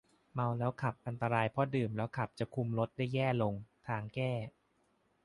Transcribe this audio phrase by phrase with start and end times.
[0.33, 3.53] เมาแล้วขับอันตรายเพราะดื่มแล้วขับจะคุมรถได้แย่ลง
[3.87, 4.31] ทางแก้